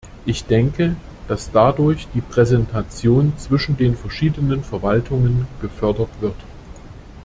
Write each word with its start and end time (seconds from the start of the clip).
Ich 0.25 0.45
denke, 0.45 0.95
dass 1.27 1.51
dadurch 1.51 2.07
die 2.15 2.21
Präsentation 2.21 3.33
zwischen 3.37 3.77
den 3.77 3.95
verschiedenen 3.95 4.63
Verwaltungen 4.63 5.45
gefördert 5.61 6.09
wird. 6.21 6.33